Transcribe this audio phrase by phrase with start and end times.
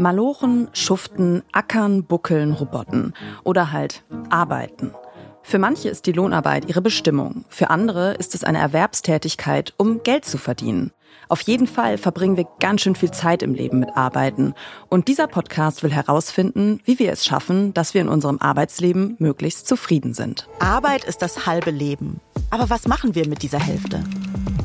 [0.00, 3.12] Malochen, schuften, ackern, buckeln, robotten
[3.44, 4.94] oder halt arbeiten.
[5.42, 10.24] Für manche ist die Lohnarbeit ihre Bestimmung, für andere ist es eine Erwerbstätigkeit, um Geld
[10.24, 10.90] zu verdienen.
[11.28, 14.54] Auf jeden Fall verbringen wir ganz schön viel Zeit im Leben mit Arbeiten.
[14.88, 19.68] Und dieser Podcast will herausfinden, wie wir es schaffen, dass wir in unserem Arbeitsleben möglichst
[19.68, 20.48] zufrieden sind.
[20.58, 22.20] Arbeit ist das halbe Leben.
[22.50, 24.02] Aber was machen wir mit dieser Hälfte?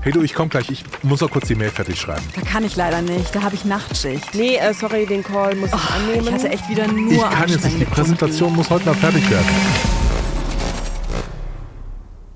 [0.05, 0.69] Hey du, ich komm gleich.
[0.69, 2.23] Ich muss noch kurz die Mail fertig schreiben.
[2.35, 3.33] Da kann ich leider nicht.
[3.33, 4.35] Da habe ich Nachtschicht.
[4.35, 6.27] Nee, äh, sorry, den Call muss ich oh, annehmen.
[6.27, 7.79] Ich hatte echt wieder nur Ich kann jetzt nicht.
[7.79, 9.47] Die Präsentation muss heute noch fertig werden.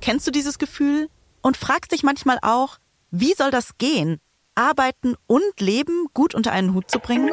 [0.01, 1.09] Kennst du dieses Gefühl?
[1.43, 2.77] Und fragst dich manchmal auch,
[3.11, 4.19] wie soll das gehen?
[4.55, 7.29] Arbeiten und Leben gut unter einen Hut zu bringen?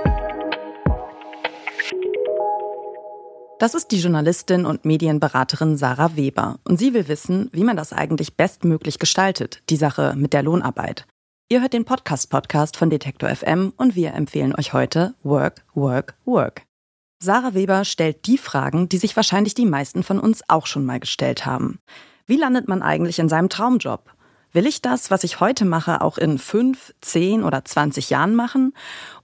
[3.59, 6.59] Das ist die Journalistin und Medienberaterin Sarah Weber.
[6.65, 11.07] Und sie will wissen, wie man das eigentlich bestmöglich gestaltet, die Sache mit der Lohnarbeit.
[11.49, 16.65] Ihr hört den Podcast-Podcast von Detektor FM und wir empfehlen euch heute Work, Work, Work.
[17.19, 21.01] Sarah Weber stellt die Fragen, die sich wahrscheinlich die meisten von uns auch schon mal
[21.01, 21.79] gestellt haben.
[22.27, 24.13] Wie landet man eigentlich in seinem Traumjob?
[24.53, 28.75] Will ich das, was ich heute mache, auch in fünf, zehn oder zwanzig Jahren machen?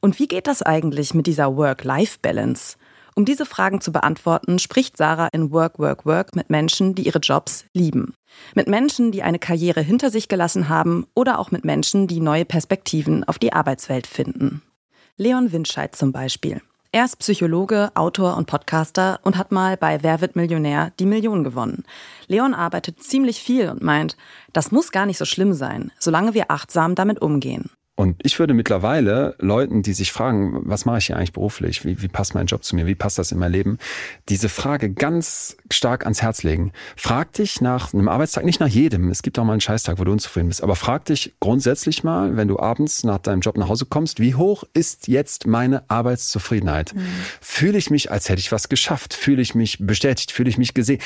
[0.00, 2.78] Und wie geht das eigentlich mit dieser Work-Life-Balance?
[3.14, 7.18] Um diese Fragen zu beantworten, spricht Sarah in Work, Work, Work mit Menschen, die ihre
[7.18, 8.14] Jobs lieben.
[8.54, 12.46] Mit Menschen, die eine Karriere hinter sich gelassen haben oder auch mit Menschen, die neue
[12.46, 14.62] Perspektiven auf die Arbeitswelt finden.
[15.18, 16.62] Leon Windscheid zum Beispiel.
[16.94, 21.42] Er ist Psychologe, Autor und Podcaster und hat mal bei Wer wird Millionär die Million
[21.42, 21.84] gewonnen.
[22.26, 24.16] Leon arbeitet ziemlich viel und meint,
[24.52, 27.70] das muss gar nicht so schlimm sein, solange wir achtsam damit umgehen.
[28.02, 31.84] Und ich würde mittlerweile Leuten, die sich fragen, was mache ich hier eigentlich beruflich?
[31.84, 32.84] Wie, wie passt mein Job zu mir?
[32.84, 33.78] Wie passt das in mein Leben?
[34.28, 36.72] Diese Frage ganz stark ans Herz legen.
[36.96, 39.08] Frag dich nach einem Arbeitstag, nicht nach jedem.
[39.08, 40.64] Es gibt auch mal einen Scheißtag, wo du unzufrieden bist.
[40.64, 44.34] Aber frag dich grundsätzlich mal, wenn du abends nach deinem Job nach Hause kommst, wie
[44.34, 46.96] hoch ist jetzt meine Arbeitszufriedenheit?
[46.96, 47.06] Mhm.
[47.40, 49.14] Fühle ich mich, als hätte ich was geschafft?
[49.14, 50.32] Fühle ich mich bestätigt?
[50.32, 51.00] Fühle ich mich gesehen?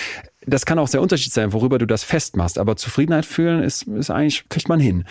[0.46, 2.58] Das kann auch sehr unterschiedlich sein, worüber du das festmachst.
[2.58, 5.04] Aber Zufriedenheit fühlen ist, ist eigentlich, kriegt man hin.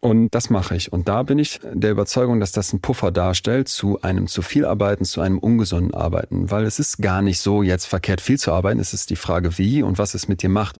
[0.00, 0.92] Und das mache ich.
[0.92, 4.64] Und da bin ich der Überzeugung, dass das einen Puffer darstellt zu einem zu viel
[4.64, 6.50] Arbeiten, zu einem ungesunden Arbeiten.
[6.50, 8.80] Weil es ist gar nicht so jetzt verkehrt viel zu arbeiten.
[8.80, 10.76] Es ist die Frage, wie und was es mit dir macht.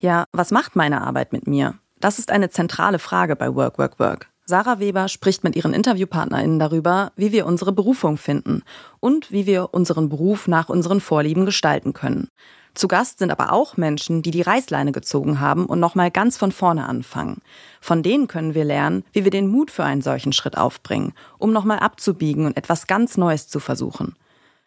[0.00, 1.74] Ja, was macht meine Arbeit mit mir?
[2.00, 4.28] Das ist eine zentrale Frage bei Work, Work, Work.
[4.46, 8.62] Sarah Weber spricht mit ihren InterviewpartnerInnen darüber, wie wir unsere Berufung finden
[9.00, 12.28] und wie wir unseren Beruf nach unseren Vorlieben gestalten können.
[12.74, 16.50] Zu Gast sind aber auch Menschen, die die Reißleine gezogen haben und nochmal ganz von
[16.50, 17.40] vorne anfangen.
[17.80, 21.52] Von denen können wir lernen, wie wir den Mut für einen solchen Schritt aufbringen, um
[21.52, 24.16] nochmal abzubiegen und etwas ganz Neues zu versuchen.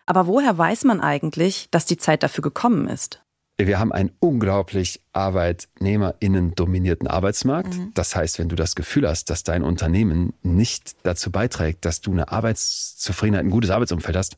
[0.06, 3.22] Aber woher weiß man eigentlich, dass die Zeit dafür gekommen ist?
[3.60, 7.76] Wir haben einen unglaublich ArbeitnehmerInnen dominierten Arbeitsmarkt.
[7.76, 7.92] Mhm.
[7.96, 12.12] Das heißt, wenn du das Gefühl hast, dass dein Unternehmen nicht dazu beiträgt, dass du
[12.12, 14.38] eine Arbeitszufriedenheit, ein gutes Arbeitsumfeld hast,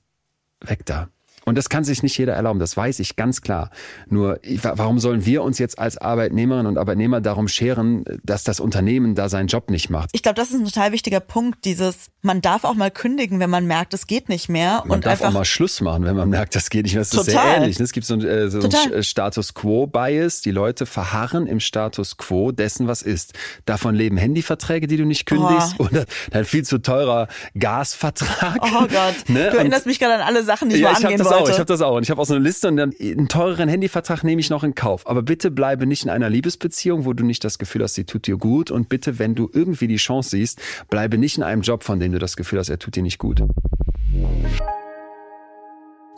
[0.62, 1.09] weg da.
[1.50, 3.72] Und das kann sich nicht jeder erlauben, das weiß ich ganz klar.
[4.08, 9.16] Nur, warum sollen wir uns jetzt als Arbeitnehmerinnen und Arbeitnehmer darum scheren, dass das Unternehmen
[9.16, 10.10] da seinen Job nicht macht?
[10.14, 13.50] Ich glaube, das ist ein total wichtiger Punkt, dieses, man darf auch mal kündigen, wenn
[13.50, 14.84] man merkt, es geht nicht mehr.
[14.86, 17.02] Man und darf auch mal Schluss machen, wenn man merkt, das geht nicht mehr.
[17.02, 17.26] Das total.
[17.26, 17.80] ist sehr ähnlich.
[17.80, 20.42] Es gibt so, äh, so einen Status Quo-Bias.
[20.42, 23.34] Die Leute verharren im Status Quo dessen, was ist.
[23.66, 25.86] Davon leben Handyverträge, die du nicht kündigst, oh.
[25.86, 27.28] oder dein viel zu teurer
[27.58, 28.60] Gasvertrag.
[28.62, 29.50] Oh Gott, ne?
[29.50, 31.38] du erinnerst mich gerade an alle Sachen, die ich ja, mal angehen wollte.
[31.44, 31.95] Auch, ich habe das auch.
[31.95, 34.63] Und ich habe auch so eine Liste und dann einen teureren Handyvertrag nehme ich noch
[34.63, 35.07] in Kauf.
[35.07, 38.27] Aber bitte bleibe nicht in einer Liebesbeziehung, wo du nicht das Gefühl hast, sie tut
[38.27, 38.72] dir gut.
[38.72, 42.11] Und bitte, wenn du irgendwie die Chance siehst, bleibe nicht in einem Job, von dem
[42.11, 43.44] du das Gefühl hast, er tut dir nicht gut.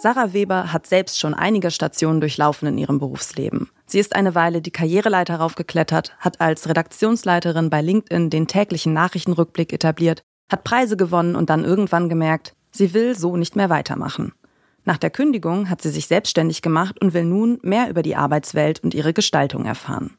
[0.01, 3.69] Sarah Weber hat selbst schon einige Stationen durchlaufen in ihrem Berufsleben.
[3.85, 9.71] Sie ist eine Weile die Karriereleiter raufgeklettert, hat als Redaktionsleiterin bei LinkedIn den täglichen Nachrichtenrückblick
[9.71, 14.33] etabliert, hat Preise gewonnen und dann irgendwann gemerkt, sie will so nicht mehr weitermachen.
[14.83, 18.83] Nach der Kündigung hat sie sich selbstständig gemacht und will nun mehr über die Arbeitswelt
[18.83, 20.17] und ihre Gestaltung erfahren.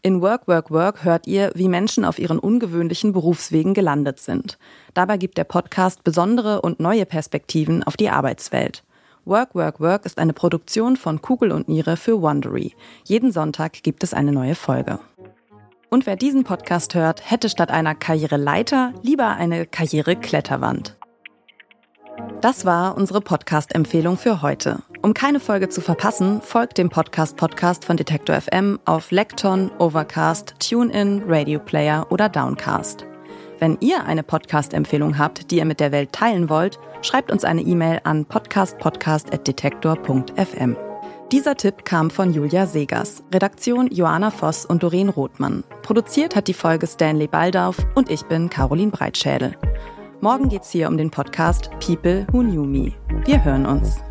[0.00, 4.56] In Work, Work, Work hört ihr, wie Menschen auf ihren ungewöhnlichen Berufswegen gelandet sind.
[4.94, 8.84] Dabei gibt der Podcast besondere und neue Perspektiven auf die Arbeitswelt.
[9.24, 12.74] Work, Work, Work ist eine Produktion von Kugel und Niere für Wondery.
[13.04, 15.00] Jeden Sonntag gibt es eine neue Folge.
[15.90, 20.97] Und wer diesen Podcast hört, hätte statt einer Karriereleiter lieber eine Karrierekletterwand.
[22.40, 24.78] Das war unsere Podcast-Empfehlung für heute.
[25.02, 31.24] Um keine Folge zu verpassen, folgt dem Podcast-Podcast von Detektor FM auf Lekton, Overcast, TuneIn,
[31.26, 33.04] Radio Player oder Downcast.
[33.58, 37.62] Wenn ihr eine Podcast-Empfehlung habt, die ihr mit der Welt teilen wollt, schreibt uns eine
[37.62, 40.76] E-Mail an podcastpodcast.detektor.fm.
[41.32, 45.64] Dieser Tipp kam von Julia Segers, Redaktion Joanna Voss und Doreen Rothmann.
[45.82, 49.56] Produziert hat die Folge Stanley Baldauf und ich bin Caroline Breitschädel.
[50.20, 52.92] Morgen geht's hier um den Podcast People Who Knew Me.
[53.24, 54.02] Wir hören uns.